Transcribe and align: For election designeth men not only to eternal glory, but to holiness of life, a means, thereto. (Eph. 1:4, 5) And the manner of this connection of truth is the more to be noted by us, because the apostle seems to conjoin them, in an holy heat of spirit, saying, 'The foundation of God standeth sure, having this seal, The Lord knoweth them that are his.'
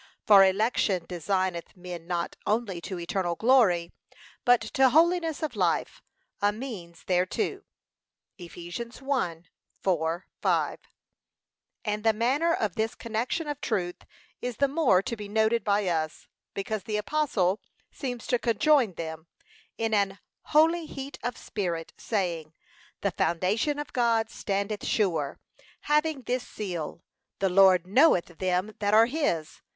For 0.25 0.43
election 0.43 1.05
designeth 1.07 1.77
men 1.77 2.07
not 2.07 2.35
only 2.47 2.81
to 2.81 2.99
eternal 2.99 3.35
glory, 3.35 3.91
but 4.43 4.59
to 4.61 4.89
holiness 4.89 5.43
of 5.43 5.55
life, 5.55 6.01
a 6.41 6.51
means, 6.51 7.03
thereto. 7.03 7.61
(Eph. 8.39 8.55
1:4, 8.55 10.23
5) 10.41 10.79
And 11.85 12.03
the 12.03 12.13
manner 12.13 12.51
of 12.51 12.73
this 12.73 12.95
connection 12.95 13.45
of 13.47 13.61
truth 13.61 13.97
is 14.41 14.57
the 14.57 14.67
more 14.67 15.03
to 15.03 15.15
be 15.15 15.29
noted 15.29 15.63
by 15.63 15.85
us, 15.87 16.25
because 16.55 16.81
the 16.85 16.97
apostle 16.97 17.61
seems 17.91 18.25
to 18.25 18.39
conjoin 18.39 18.93
them, 18.95 19.27
in 19.77 19.93
an 19.93 20.17
holy 20.45 20.87
heat 20.87 21.19
of 21.21 21.37
spirit, 21.37 21.93
saying, 21.99 22.55
'The 23.01 23.11
foundation 23.11 23.77
of 23.77 23.93
God 23.93 24.31
standeth 24.31 24.83
sure, 24.83 25.39
having 25.81 26.23
this 26.23 26.41
seal, 26.47 27.03
The 27.37 27.49
Lord 27.49 27.85
knoweth 27.85 28.39
them 28.39 28.73
that 28.79 28.95
are 28.95 29.05
his.' 29.05 29.61